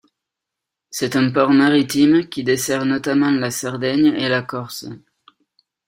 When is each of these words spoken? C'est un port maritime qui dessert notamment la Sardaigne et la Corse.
C'est 0.89 1.15
un 1.15 1.29
port 1.29 1.51
maritime 1.51 2.27
qui 2.27 2.43
dessert 2.43 2.85
notamment 2.87 3.29
la 3.29 3.51
Sardaigne 3.51 4.15
et 4.19 4.29
la 4.29 4.41
Corse. 4.41 4.87